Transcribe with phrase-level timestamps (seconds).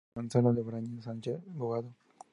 [0.15, 1.93] Hijo de Gonzalo Brañas Sánchez-Boado.